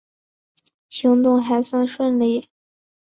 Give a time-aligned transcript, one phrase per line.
[0.89, 2.49] 行动还算顺利